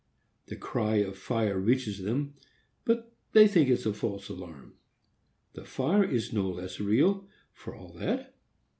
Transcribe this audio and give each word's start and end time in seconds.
The 0.47 0.55
cry 0.55 0.95
of 0.95 1.15
fire 1.15 1.59
reaches 1.59 1.99
them, 2.01 2.33
but 2.85 3.13
they 3.33 3.47
think 3.47 3.69
it 3.69 3.85
a 3.85 3.93
false 3.93 4.29
alarm. 4.29 4.73
The 5.53 5.63
fire 5.63 6.03
is 6.03 6.33
no 6.33 6.49
less 6.49 6.79
real, 6.79 7.27
for 7.53 7.75
all 7.75 7.93
that. 7.99 8.33